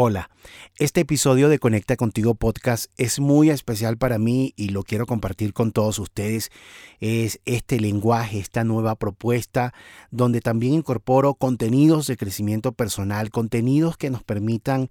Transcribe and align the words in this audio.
Hola, 0.00 0.30
este 0.78 1.00
episodio 1.00 1.48
de 1.48 1.58
Conecta 1.58 1.96
Contigo 1.96 2.36
Podcast 2.36 2.86
es 2.98 3.18
muy 3.18 3.50
especial 3.50 3.98
para 3.98 4.16
mí 4.16 4.54
y 4.54 4.68
lo 4.68 4.84
quiero 4.84 5.06
compartir 5.06 5.52
con 5.52 5.72
todos 5.72 5.98
ustedes. 5.98 6.52
Es 7.00 7.40
este 7.46 7.80
lenguaje, 7.80 8.38
esta 8.38 8.62
nueva 8.62 8.94
propuesta 8.94 9.74
donde 10.12 10.40
también 10.40 10.74
incorporo 10.74 11.34
contenidos 11.34 12.06
de 12.06 12.16
crecimiento 12.16 12.70
personal, 12.70 13.30
contenidos 13.32 13.96
que 13.96 14.08
nos 14.08 14.22
permitan 14.22 14.88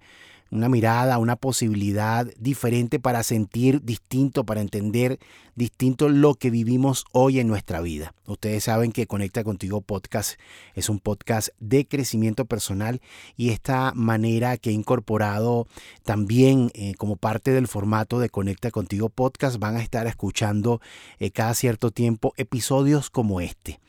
una 0.50 0.68
mirada, 0.68 1.18
una 1.18 1.36
posibilidad 1.36 2.26
diferente 2.38 2.98
para 2.98 3.22
sentir 3.22 3.82
distinto, 3.82 4.44
para 4.44 4.60
entender 4.60 5.18
distinto 5.54 6.08
lo 6.08 6.34
que 6.34 6.50
vivimos 6.50 7.04
hoy 7.12 7.40
en 7.40 7.48
nuestra 7.48 7.80
vida. 7.80 8.14
Ustedes 8.26 8.64
saben 8.64 8.92
que 8.92 9.06
Conecta 9.06 9.44
Contigo 9.44 9.80
Podcast 9.80 10.38
es 10.74 10.88
un 10.88 11.00
podcast 11.00 11.48
de 11.58 11.86
crecimiento 11.86 12.44
personal 12.44 13.00
y 13.36 13.50
esta 13.50 13.92
manera 13.94 14.56
que 14.56 14.70
he 14.70 14.72
incorporado 14.72 15.66
también 16.04 16.70
eh, 16.74 16.94
como 16.94 17.16
parte 17.16 17.50
del 17.50 17.66
formato 17.66 18.20
de 18.20 18.30
Conecta 18.30 18.70
Contigo 18.70 19.08
Podcast 19.08 19.58
van 19.58 19.76
a 19.76 19.82
estar 19.82 20.06
escuchando 20.06 20.80
eh, 21.18 21.30
cada 21.30 21.54
cierto 21.54 21.90
tiempo 21.90 22.32
episodios 22.36 23.10
como 23.10 23.40
este. 23.40 23.80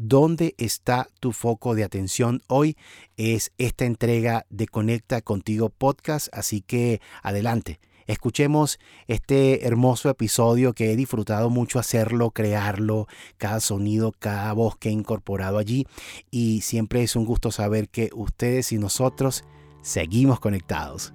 ¿Dónde 0.00 0.54
está 0.58 1.08
tu 1.18 1.32
foco 1.32 1.74
de 1.74 1.82
atención 1.82 2.40
hoy? 2.46 2.76
Es 3.16 3.50
esta 3.58 3.84
entrega 3.84 4.46
de 4.48 4.68
Conecta 4.68 5.22
Contigo 5.22 5.70
Podcast, 5.70 6.28
así 6.30 6.60
que 6.60 7.00
adelante. 7.20 7.80
Escuchemos 8.06 8.78
este 9.08 9.66
hermoso 9.66 10.08
episodio 10.08 10.72
que 10.72 10.92
he 10.92 10.96
disfrutado 10.96 11.50
mucho 11.50 11.80
hacerlo, 11.80 12.30
crearlo, 12.30 13.08
cada 13.38 13.58
sonido, 13.58 14.14
cada 14.16 14.52
voz 14.52 14.76
que 14.76 14.90
he 14.90 14.92
incorporado 14.92 15.58
allí 15.58 15.84
y 16.30 16.60
siempre 16.60 17.02
es 17.02 17.16
un 17.16 17.24
gusto 17.24 17.50
saber 17.50 17.88
que 17.88 18.10
ustedes 18.14 18.70
y 18.70 18.78
nosotros 18.78 19.42
seguimos 19.82 20.38
conectados. 20.38 21.12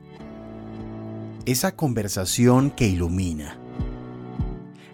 Esa 1.45 1.73
conversación 1.73 2.69
que 2.69 2.87
ilumina 2.87 3.62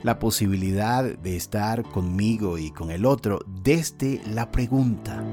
la 0.04 0.20
posibilidad 0.20 1.04
de 1.04 1.36
estar 1.36 1.84
conmigo 1.84 2.58
y 2.58 2.72
con 2.72 2.92
el 2.92 3.06
otro 3.06 3.40
desde 3.64 4.22
la 4.28 4.52
pregunta. 4.52 5.24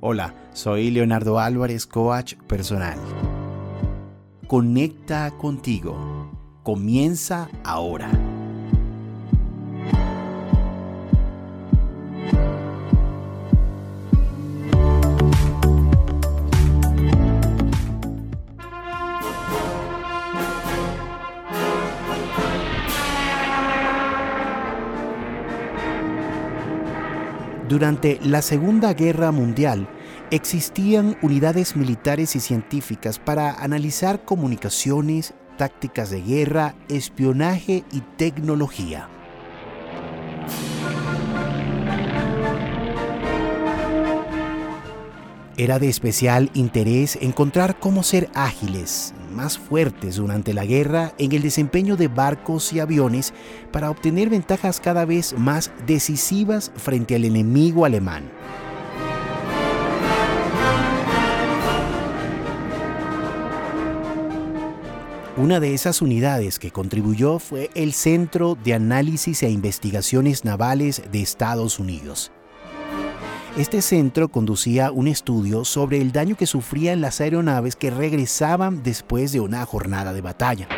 Hola, 0.00 0.34
soy 0.52 0.90
Leonardo 0.90 1.40
Álvarez, 1.40 1.86
coach 1.86 2.34
personal. 2.46 2.98
Conecta 4.46 5.30
contigo. 5.32 6.30
Comienza 6.62 7.48
ahora. 7.64 8.27
Durante 27.68 28.18
la 28.22 28.40
Segunda 28.40 28.94
Guerra 28.94 29.30
Mundial 29.30 29.86
existían 30.30 31.18
unidades 31.20 31.76
militares 31.76 32.34
y 32.34 32.40
científicas 32.40 33.18
para 33.18 33.62
analizar 33.62 34.24
comunicaciones, 34.24 35.34
tácticas 35.58 36.08
de 36.08 36.22
guerra, 36.22 36.74
espionaje 36.88 37.84
y 37.92 38.00
tecnología. 38.16 39.10
Era 45.58 45.78
de 45.78 45.90
especial 45.90 46.50
interés 46.54 47.18
encontrar 47.20 47.78
cómo 47.78 48.02
ser 48.02 48.30
ágiles, 48.32 49.12
más 49.28 49.58
fuertes 49.58 50.16
durante 50.16 50.54
la 50.54 50.64
guerra 50.64 51.12
en 51.18 51.32
el 51.32 51.42
desempeño 51.42 51.96
de 51.96 52.08
barcos 52.08 52.72
y 52.72 52.80
aviones 52.80 53.32
para 53.72 53.90
obtener 53.90 54.30
ventajas 54.30 54.80
cada 54.80 55.04
vez 55.04 55.34
más 55.38 55.70
decisivas 55.86 56.72
frente 56.76 57.14
al 57.14 57.24
enemigo 57.24 57.84
alemán. 57.84 58.30
Una 65.36 65.60
de 65.60 65.72
esas 65.72 66.02
unidades 66.02 66.58
que 66.58 66.72
contribuyó 66.72 67.38
fue 67.38 67.70
el 67.76 67.92
Centro 67.92 68.56
de 68.56 68.74
Análisis 68.74 69.44
e 69.44 69.50
Investigaciones 69.50 70.44
Navales 70.44 71.02
de 71.12 71.22
Estados 71.22 71.78
Unidos. 71.78 72.32
Este 73.56 73.82
centro 73.82 74.28
conducía 74.28 74.92
un 74.92 75.08
estudio 75.08 75.64
sobre 75.64 76.00
el 76.00 76.12
daño 76.12 76.36
que 76.36 76.46
sufrían 76.46 77.00
las 77.00 77.20
aeronaves 77.20 77.74
que 77.74 77.90
regresaban 77.90 78.82
después 78.82 79.32
de 79.32 79.40
una 79.40 79.64
jornada 79.66 80.12
de 80.12 80.20
batalla. 80.20 80.68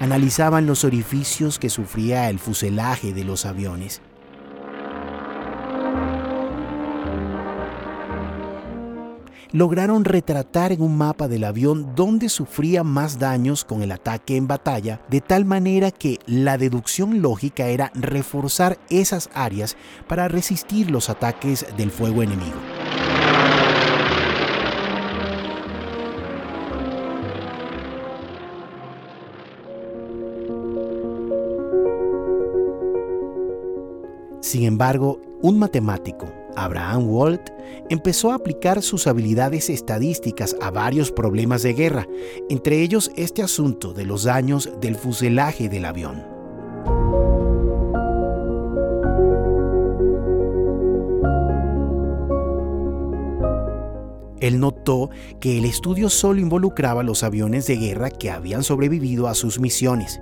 Analizaban 0.00 0.66
los 0.66 0.84
orificios 0.84 1.58
que 1.58 1.68
sufría 1.68 2.30
el 2.30 2.38
fuselaje 2.38 3.12
de 3.12 3.24
los 3.24 3.44
aviones 3.44 4.00
lograron 9.52 10.04
retratar 10.04 10.72
en 10.72 10.82
un 10.82 10.96
mapa 10.96 11.28
del 11.28 11.44
avión 11.44 11.94
dónde 11.94 12.28
sufría 12.28 12.84
más 12.84 13.18
daños 13.18 13.64
con 13.64 13.82
el 13.82 13.92
ataque 13.92 14.36
en 14.36 14.46
batalla, 14.46 15.00
de 15.08 15.20
tal 15.20 15.44
manera 15.44 15.90
que 15.90 16.18
la 16.26 16.58
deducción 16.58 17.22
lógica 17.22 17.66
era 17.66 17.90
reforzar 17.94 18.78
esas 18.88 19.30
áreas 19.34 19.76
para 20.08 20.28
resistir 20.28 20.90
los 20.90 21.10
ataques 21.10 21.66
del 21.76 21.90
fuego 21.90 22.22
enemigo. 22.22 22.58
Sin 34.40 34.64
embargo, 34.64 35.20
un 35.42 35.60
matemático, 35.60 36.26
Abraham 36.56 37.08
Walt, 37.08 37.50
empezó 37.88 38.32
a 38.32 38.36
aplicar 38.36 38.82
sus 38.82 39.06
habilidades 39.06 39.70
estadísticas 39.70 40.56
a 40.60 40.70
varios 40.70 41.12
problemas 41.12 41.62
de 41.62 41.74
guerra, 41.74 42.06
entre 42.48 42.82
ellos 42.82 43.10
este 43.16 43.42
asunto 43.42 43.92
de 43.92 44.04
los 44.04 44.24
daños 44.24 44.70
del 44.80 44.96
fuselaje 44.96 45.68
del 45.68 45.84
avión. 45.84 46.24
Él 54.40 54.58
notó 54.58 55.10
que 55.38 55.58
el 55.58 55.66
estudio 55.66 56.08
solo 56.08 56.40
involucraba 56.40 57.02
los 57.02 57.22
aviones 57.22 57.66
de 57.66 57.76
guerra 57.76 58.10
que 58.10 58.30
habían 58.30 58.62
sobrevivido 58.62 59.28
a 59.28 59.34
sus 59.34 59.60
misiones. 59.60 60.20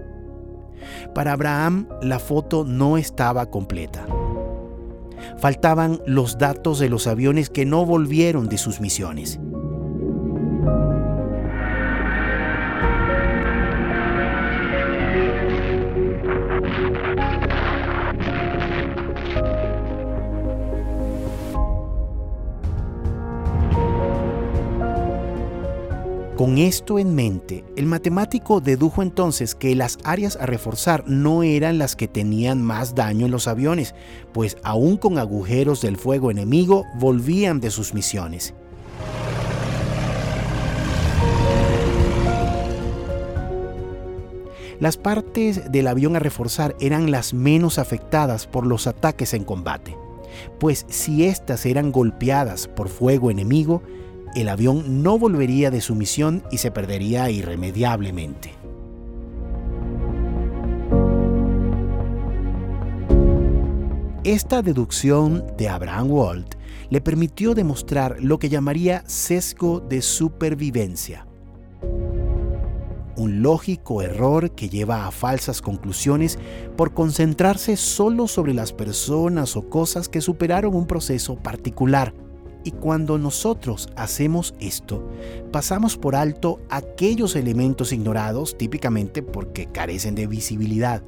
Para 1.15 1.33
Abraham, 1.33 1.89
la 2.03 2.19
foto 2.19 2.65
no 2.65 2.99
estaba 2.99 3.47
completa 3.47 4.07
faltaban 5.37 6.01
los 6.07 6.39
datos 6.39 6.79
de 6.79 6.89
los 6.89 7.07
aviones 7.07 7.51
que 7.51 7.65
no 7.65 7.85
volvieron 7.85 8.49
de 8.49 8.59
sus 8.59 8.81
misiones. 8.81 9.39
Con 26.39 26.57
esto 26.59 27.01
en 27.01 27.17
mente, 27.17 27.65
el 27.75 27.87
matemático 27.87 28.61
dedujo 28.61 29.03
entonces 29.03 29.57
que 29.57 29.75
las 29.75 29.99
áreas 30.05 30.37
a 30.37 30.47
reforzar 30.47 31.03
no 31.09 31.43
eran 31.43 31.79
las 31.79 31.97
que 31.97 32.07
tenían 32.07 32.63
más 32.63 32.95
daño 32.95 33.27
en 33.27 33.33
los 33.33 33.49
aviones, 33.49 33.93
pues 34.33 34.57
aún 34.63 34.99
con 34.99 35.19
agujeros 35.19 35.81
del 35.83 35.97
fuego 35.97 36.31
enemigo 36.31 36.85
volvían 36.95 37.59
de 37.59 37.73
sus 37.73 37.93
misiones. 37.93 38.55
Las 44.79 44.97
partes 44.97 45.73
del 45.73 45.89
avión 45.89 46.15
a 46.15 46.21
reforzar 46.21 46.77
eran 46.79 47.11
las 47.11 47.35
menos 47.35 47.81
afectadas 47.81 48.47
por 48.47 48.65
los 48.65 48.87
ataques 48.87 49.35
en 49.35 49.43
combate, 49.43 49.97
pues 50.61 50.87
si 50.89 51.25
éstas 51.25 51.67
eran 51.67 51.91
golpeadas 51.91 52.69
por 52.69 52.89
fuego 52.89 53.33
enemigo, 53.33 53.83
el 54.35 54.49
avión 54.49 55.03
no 55.03 55.19
volvería 55.19 55.71
de 55.71 55.81
su 55.81 55.95
misión 55.95 56.43
y 56.51 56.59
se 56.59 56.71
perdería 56.71 57.31
irremediablemente. 57.31 58.55
Esta 64.25 64.61
deducción 64.61 65.45
de 65.57 65.69
Abraham 65.69 66.11
Walt 66.11 66.55
le 66.91 67.01
permitió 67.01 67.55
demostrar 67.55 68.17
lo 68.21 68.39
que 68.39 68.49
llamaría 68.49 69.03
sesgo 69.07 69.81
de 69.81 70.03
supervivencia. 70.03 71.25
un 73.19 73.43
lógico 73.43 74.01
error 74.01 74.53
que 74.53 74.69
lleva 74.69 75.07
a 75.07 75.11
falsas 75.11 75.61
conclusiones 75.61 76.39
por 76.77 76.95
concentrarse 76.95 77.77
solo 77.77 78.29
sobre 78.29 78.55
las 78.55 78.73
personas 78.73 79.57
o 79.57 79.69
cosas 79.69 80.09
que 80.09 80.21
superaron 80.21 80.75
un 80.75 80.87
proceso 80.87 81.35
particular. 81.35 82.15
Y 82.69 82.73
cuando 82.73 83.17
nosotros 83.17 83.89
hacemos 83.97 84.55
esto, 84.61 85.03
pasamos 85.51 85.97
por 85.97 86.15
alto 86.15 86.61
aquellos 86.69 87.35
elementos 87.35 87.95
ignorados 87.95 88.59
típicamente 88.59 89.23
porque 89.23 89.69
carecen 89.73 90.15
de 90.15 90.27
visibilidad. 90.27 91.03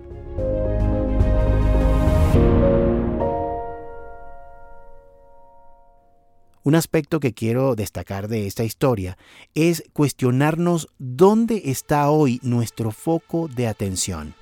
Un 6.63 6.75
aspecto 6.75 7.21
que 7.21 7.35
quiero 7.35 7.75
destacar 7.75 8.29
de 8.29 8.47
esta 8.47 8.65
historia 8.65 9.19
es 9.55 9.85
cuestionarnos 9.93 10.89
dónde 10.97 11.65
está 11.67 12.09
hoy 12.09 12.41
nuestro 12.43 12.91
foco 12.91 13.49
de 13.49 13.67
atención. 13.67 14.35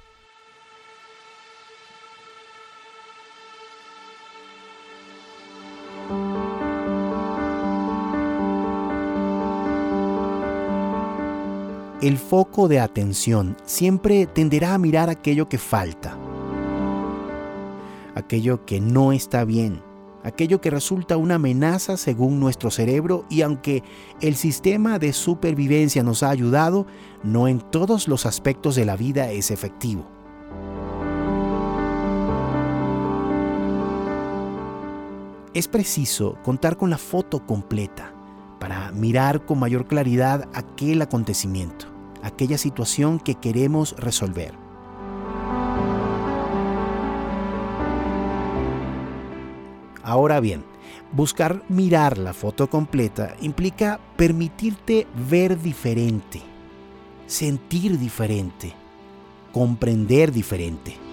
El 12.08 12.16
foco 12.16 12.68
de 12.68 12.80
atención 12.80 13.54
siempre 13.66 14.24
tenderá 14.24 14.72
a 14.72 14.78
mirar 14.78 15.10
aquello 15.10 15.46
que 15.50 15.58
falta, 15.58 16.16
aquello 18.14 18.64
que 18.64 18.80
no 18.80 19.12
está 19.12 19.44
bien, 19.44 19.82
aquello 20.24 20.58
que 20.62 20.70
resulta 20.70 21.18
una 21.18 21.34
amenaza 21.34 21.98
según 21.98 22.40
nuestro 22.40 22.70
cerebro 22.70 23.26
y 23.28 23.42
aunque 23.42 23.82
el 24.22 24.36
sistema 24.36 24.98
de 24.98 25.12
supervivencia 25.12 26.02
nos 26.02 26.22
ha 26.22 26.30
ayudado, 26.30 26.86
no 27.22 27.46
en 27.46 27.60
todos 27.60 28.08
los 28.08 28.24
aspectos 28.24 28.74
de 28.74 28.86
la 28.86 28.96
vida 28.96 29.30
es 29.30 29.50
efectivo. 29.50 30.06
Es 35.52 35.68
preciso 35.68 36.38
contar 36.42 36.78
con 36.78 36.88
la 36.88 36.96
foto 36.96 37.44
completa 37.44 38.14
para 38.58 38.92
mirar 38.92 39.44
con 39.44 39.58
mayor 39.58 39.86
claridad 39.86 40.48
aquel 40.54 41.02
acontecimiento, 41.02 41.97
aquella 42.22 42.58
situación 42.58 43.18
que 43.18 43.34
queremos 43.34 43.96
resolver. 43.96 44.54
Ahora 50.02 50.40
bien, 50.40 50.64
buscar 51.12 51.62
mirar 51.68 52.16
la 52.16 52.32
foto 52.32 52.70
completa 52.70 53.36
implica 53.42 54.00
permitirte 54.16 55.06
ver 55.28 55.60
diferente, 55.60 56.40
sentir 57.26 57.98
diferente, 57.98 58.72
comprender 59.52 60.32
diferente. 60.32 61.07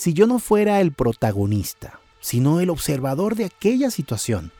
Si 0.00 0.14
yo 0.14 0.26
no 0.26 0.38
fuera 0.38 0.80
el 0.80 0.92
protagonista, 0.92 2.00
sino 2.20 2.60
el 2.60 2.70
observador 2.70 3.34
de 3.34 3.44
aquella 3.44 3.90
situación, 3.90 4.50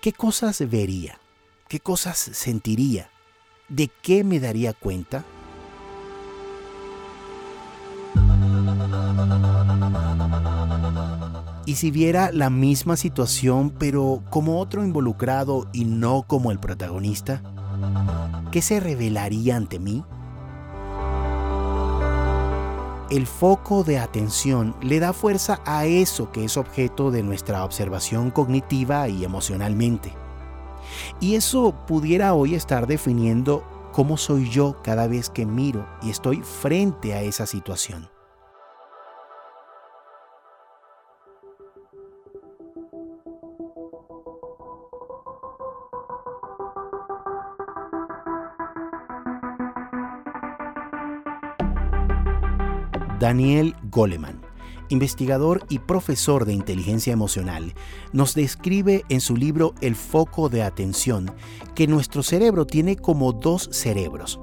¿qué 0.00 0.12
cosas 0.12 0.68
vería? 0.68 1.20
¿Qué 1.68 1.78
cosas 1.78 2.18
sentiría? 2.18 3.10
¿De 3.68 3.88
qué 4.02 4.24
me 4.24 4.40
daría 4.40 4.72
cuenta? 4.72 5.24
¿Y 11.64 11.76
si 11.76 11.92
viera 11.92 12.32
la 12.32 12.50
misma 12.50 12.96
situación 12.96 13.70
pero 13.70 14.24
como 14.30 14.58
otro 14.58 14.82
involucrado 14.82 15.68
y 15.72 15.84
no 15.84 16.24
como 16.26 16.50
el 16.50 16.58
protagonista? 16.58 17.40
¿Qué 18.50 18.62
se 18.62 18.80
revelaría 18.80 19.54
ante 19.54 19.78
mí? 19.78 20.02
El 23.10 23.26
foco 23.26 23.82
de 23.82 23.98
atención 23.98 24.76
le 24.80 25.00
da 25.00 25.12
fuerza 25.12 25.60
a 25.66 25.84
eso 25.84 26.30
que 26.30 26.44
es 26.44 26.56
objeto 26.56 27.10
de 27.10 27.24
nuestra 27.24 27.64
observación 27.64 28.30
cognitiva 28.30 29.08
y 29.08 29.24
emocionalmente. 29.24 30.14
Y 31.18 31.34
eso 31.34 31.74
pudiera 31.88 32.34
hoy 32.34 32.54
estar 32.54 32.86
definiendo 32.86 33.64
cómo 33.92 34.16
soy 34.16 34.48
yo 34.48 34.76
cada 34.84 35.08
vez 35.08 35.28
que 35.28 35.44
miro 35.44 35.88
y 36.02 36.10
estoy 36.10 36.42
frente 36.42 37.12
a 37.14 37.22
esa 37.22 37.46
situación. 37.46 38.08
Daniel 53.20 53.76
Goleman 53.90 54.40
investigador 54.88 55.64
y 55.68 55.78
profesor 55.78 56.44
de 56.44 56.52
inteligencia 56.52 57.12
emocional, 57.12 57.74
nos 58.12 58.34
describe 58.34 59.04
en 59.08 59.20
su 59.20 59.36
libro 59.36 59.74
El 59.80 59.94
foco 59.94 60.48
de 60.48 60.64
atención 60.64 61.32
que 61.76 61.86
nuestro 61.86 62.24
cerebro 62.24 62.66
tiene 62.66 62.96
como 62.96 63.32
dos 63.32 63.68
cerebros. 63.72 64.40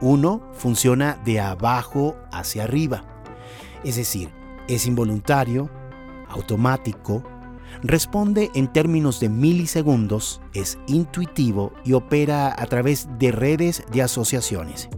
Uno 0.00 0.48
funciona 0.52 1.20
de 1.24 1.40
abajo 1.40 2.16
hacia 2.30 2.64
arriba, 2.64 3.04
es 3.82 3.96
decir, 3.96 4.30
es 4.68 4.86
involuntario, 4.86 5.70
automático, 6.28 7.24
responde 7.82 8.50
en 8.54 8.72
términos 8.72 9.20
de 9.20 9.28
milisegundos, 9.28 10.40
es 10.54 10.78
intuitivo 10.86 11.72
y 11.84 11.94
opera 11.94 12.54
a 12.56 12.66
través 12.66 13.08
de 13.18 13.32
redes 13.32 13.84
de 13.92 14.02
asociaciones. 14.02 14.88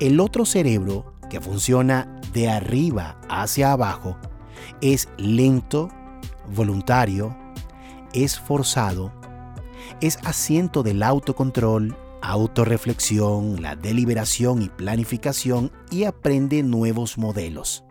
El 0.00 0.18
otro 0.18 0.46
cerebro, 0.46 1.12
que 1.28 1.40
funciona 1.40 2.20
de 2.32 2.48
arriba 2.48 3.20
hacia 3.28 3.72
abajo, 3.72 4.16
es 4.80 5.08
lento, 5.18 5.90
voluntario, 6.54 7.36
es 8.12 8.38
forzado, 8.38 9.12
es 10.00 10.18
asiento 10.24 10.82
del 10.82 11.02
autocontrol, 11.02 11.96
autorreflexión, 12.22 13.62
la 13.62 13.76
deliberación 13.76 14.62
y 14.62 14.68
planificación 14.68 15.72
y 15.90 16.04
aprende 16.04 16.62
nuevos 16.62 17.18
modelos. 17.18 17.84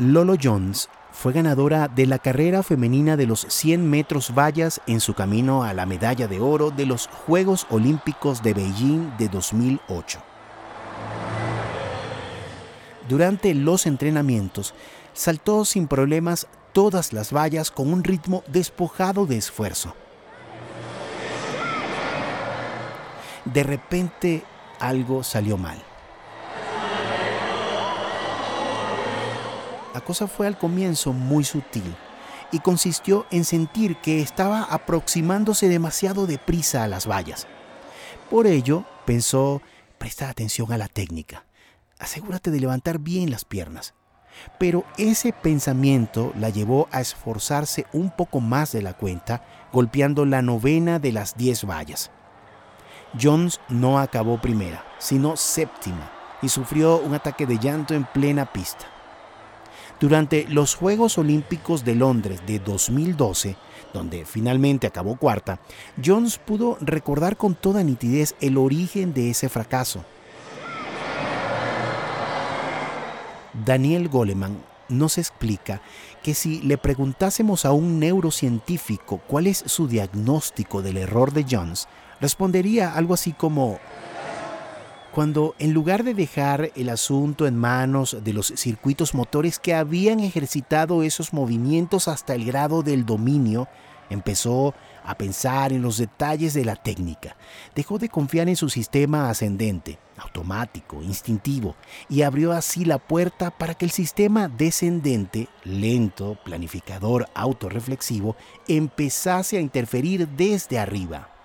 Lolo 0.00 0.36
Jones 0.40 0.88
fue 1.10 1.32
ganadora 1.32 1.88
de 1.88 2.06
la 2.06 2.20
carrera 2.20 2.62
femenina 2.62 3.16
de 3.16 3.26
los 3.26 3.40
100 3.48 3.90
metros 3.90 4.32
vallas 4.32 4.80
en 4.86 5.00
su 5.00 5.14
camino 5.14 5.64
a 5.64 5.74
la 5.74 5.86
medalla 5.86 6.28
de 6.28 6.38
oro 6.38 6.70
de 6.70 6.86
los 6.86 7.08
Juegos 7.08 7.66
Olímpicos 7.68 8.40
de 8.40 8.54
Beijing 8.54 9.16
de 9.18 9.28
2008. 9.28 10.20
Durante 13.08 13.52
los 13.54 13.86
entrenamientos, 13.86 14.72
saltó 15.14 15.64
sin 15.64 15.88
problemas 15.88 16.46
todas 16.72 17.12
las 17.12 17.32
vallas 17.32 17.72
con 17.72 17.92
un 17.92 18.04
ritmo 18.04 18.44
despojado 18.46 19.26
de 19.26 19.36
esfuerzo. 19.36 19.96
De 23.46 23.64
repente 23.64 24.44
algo 24.78 25.24
salió 25.24 25.56
mal. 25.56 25.82
La 29.98 30.04
cosa 30.04 30.28
fue 30.28 30.46
al 30.46 30.56
comienzo 30.56 31.12
muy 31.12 31.42
sutil 31.42 31.96
y 32.52 32.60
consistió 32.60 33.26
en 33.32 33.44
sentir 33.44 33.96
que 33.96 34.20
estaba 34.20 34.62
aproximándose 34.62 35.68
demasiado 35.68 36.28
deprisa 36.28 36.84
a 36.84 36.86
las 36.86 37.08
vallas. 37.08 37.48
Por 38.30 38.46
ello, 38.46 38.84
pensó, 39.04 39.60
presta 39.98 40.28
atención 40.28 40.70
a 40.70 40.78
la 40.78 40.86
técnica, 40.86 41.46
asegúrate 41.98 42.52
de 42.52 42.60
levantar 42.60 43.00
bien 43.00 43.32
las 43.32 43.44
piernas. 43.44 43.94
Pero 44.56 44.84
ese 44.98 45.32
pensamiento 45.32 46.32
la 46.38 46.50
llevó 46.50 46.86
a 46.92 47.00
esforzarse 47.00 47.84
un 47.92 48.12
poco 48.12 48.38
más 48.38 48.70
de 48.70 48.82
la 48.82 48.94
cuenta, 48.94 49.44
golpeando 49.72 50.24
la 50.26 50.42
novena 50.42 51.00
de 51.00 51.10
las 51.10 51.36
diez 51.36 51.64
vallas. 51.64 52.12
Jones 53.20 53.58
no 53.68 53.98
acabó 53.98 54.40
primera, 54.40 54.84
sino 55.00 55.36
séptima, 55.36 56.12
y 56.40 56.50
sufrió 56.50 56.98
un 56.98 57.14
ataque 57.14 57.46
de 57.46 57.58
llanto 57.58 57.94
en 57.94 58.04
plena 58.04 58.52
pista. 58.52 58.86
Durante 60.00 60.46
los 60.48 60.76
Juegos 60.76 61.18
Olímpicos 61.18 61.84
de 61.84 61.96
Londres 61.96 62.40
de 62.46 62.60
2012, 62.60 63.56
donde 63.92 64.24
finalmente 64.24 64.86
acabó 64.86 65.16
cuarta, 65.16 65.60
Jones 66.04 66.38
pudo 66.38 66.78
recordar 66.80 67.36
con 67.36 67.56
toda 67.56 67.82
nitidez 67.82 68.36
el 68.40 68.58
origen 68.58 69.12
de 69.12 69.30
ese 69.30 69.48
fracaso. 69.48 70.04
Daniel 73.64 74.08
Goleman 74.08 74.62
nos 74.88 75.18
explica 75.18 75.82
que 76.22 76.34
si 76.34 76.62
le 76.62 76.78
preguntásemos 76.78 77.64
a 77.64 77.72
un 77.72 77.98
neurocientífico 77.98 79.20
cuál 79.26 79.48
es 79.48 79.64
su 79.66 79.88
diagnóstico 79.88 80.80
del 80.80 80.96
error 80.96 81.32
de 81.32 81.44
Jones, 81.50 81.88
respondería 82.20 82.94
algo 82.94 83.14
así 83.14 83.32
como, 83.32 83.80
cuando 85.18 85.56
en 85.58 85.72
lugar 85.72 86.04
de 86.04 86.14
dejar 86.14 86.70
el 86.76 86.88
asunto 86.90 87.48
en 87.48 87.56
manos 87.56 88.18
de 88.22 88.32
los 88.32 88.52
circuitos 88.54 89.14
motores 89.14 89.58
que 89.58 89.74
habían 89.74 90.20
ejercitado 90.20 91.02
esos 91.02 91.32
movimientos 91.32 92.06
hasta 92.06 92.36
el 92.36 92.44
grado 92.44 92.84
del 92.84 93.04
dominio, 93.04 93.66
empezó 94.10 94.76
a 95.02 95.18
pensar 95.18 95.72
en 95.72 95.82
los 95.82 95.98
detalles 95.98 96.54
de 96.54 96.64
la 96.64 96.76
técnica, 96.76 97.36
dejó 97.74 97.98
de 97.98 98.08
confiar 98.08 98.48
en 98.48 98.54
su 98.54 98.68
sistema 98.68 99.28
ascendente, 99.28 99.98
automático, 100.18 101.02
instintivo, 101.02 101.74
y 102.08 102.22
abrió 102.22 102.52
así 102.52 102.84
la 102.84 102.98
puerta 102.98 103.50
para 103.50 103.74
que 103.74 103.86
el 103.86 103.90
sistema 103.90 104.46
descendente, 104.46 105.48
lento, 105.64 106.38
planificador, 106.44 107.28
autorreflexivo, 107.34 108.36
empezase 108.68 109.58
a 109.58 109.62
interferir 109.62 110.28
desde 110.28 110.78
arriba. 110.78 111.37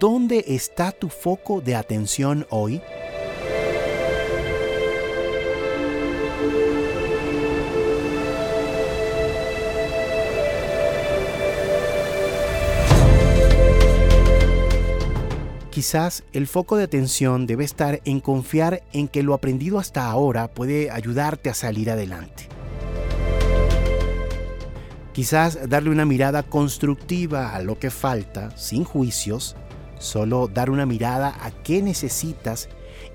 ¿Dónde 0.00 0.46
está 0.48 0.92
tu 0.92 1.10
foco 1.10 1.60
de 1.60 1.74
atención 1.74 2.46
hoy? 2.48 2.80
Quizás 15.70 16.24
el 16.32 16.46
foco 16.46 16.78
de 16.78 16.84
atención 16.84 17.46
debe 17.46 17.64
estar 17.64 18.00
en 18.06 18.20
confiar 18.20 18.82
en 18.94 19.06
que 19.06 19.22
lo 19.22 19.34
aprendido 19.34 19.78
hasta 19.78 20.10
ahora 20.10 20.48
puede 20.48 20.90
ayudarte 20.90 21.50
a 21.50 21.54
salir 21.54 21.90
adelante. 21.90 22.48
Quizás 25.12 25.68
darle 25.68 25.90
una 25.90 26.06
mirada 26.06 26.42
constructiva 26.42 27.54
a 27.54 27.60
lo 27.60 27.78
que 27.78 27.90
falta, 27.90 28.56
sin 28.56 28.84
juicios, 28.84 29.56
solo 30.00 30.48
dar 30.48 30.70
una 30.70 30.86
mirada 30.86 31.36
a 31.40 31.52
qué 31.52 31.82
necesitas 31.82 32.68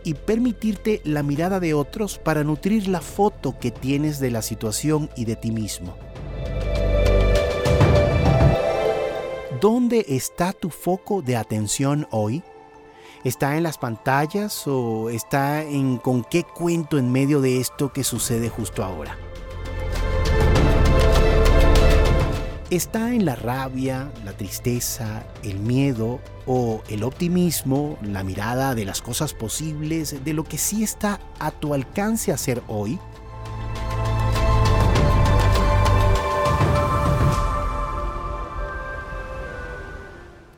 y 0.06 0.14
permitirte 0.14 1.02
la 1.04 1.24
mirada 1.24 1.60
de 1.60 1.74
otros 1.74 2.18
para 2.18 2.44
nutrir 2.44 2.88
la 2.88 3.02
foto 3.02 3.60
que 3.60 3.72
tienes 3.72 4.20
de 4.20 4.32
la 4.32 4.42
situación 4.42 5.10
y 5.18 5.26
de 5.26 5.36
ti 5.36 5.52
mismo. 5.52 5.98
¿Dónde 9.60 10.06
está 10.10 10.54
tu 10.54 10.70
foco 10.70 11.22
de 11.22 11.36
atención 11.36 12.08
hoy? 12.12 12.44
¿Está 13.24 13.58
en 13.58 13.64
las 13.64 13.80
pantallas 13.80 14.68
o 14.68 15.10
está 15.10 15.64
en 15.64 15.98
con 15.98 16.24
qué 16.24 16.44
cuento 16.44 17.00
en 17.00 17.12
medio 17.12 17.42
de 17.42 17.60
esto 17.60 17.92
que 17.92 18.04
sucede 18.04 18.50
justo 18.50 18.84
ahora? 18.84 19.18
¿Está 22.76 23.14
en 23.14 23.24
la 23.24 23.38
rabia, 23.38 24.12
la 24.26 24.34
tristeza, 24.34 25.26
el 25.44 25.60
miedo 25.60 26.20
o 26.46 26.84
el 26.90 27.04
optimismo, 27.04 27.98
la 28.02 28.22
mirada 28.22 28.76
de 28.76 28.84
las 28.84 29.02
cosas 29.02 29.34
posibles, 29.34 30.26
de 30.26 30.34
lo 30.34 30.44
que 30.44 30.58
sí 30.58 30.84
está 30.84 31.22
a 31.40 31.52
tu 31.52 31.74
alcance 31.74 32.34
hacer 32.34 32.62
hoy? 32.68 33.00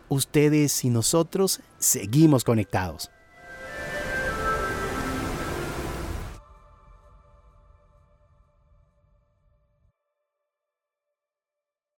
ustedes 0.10 0.84
y 0.84 0.90
nosotros 0.90 1.60
seguimos 1.78 2.44
conectados. 2.44 3.12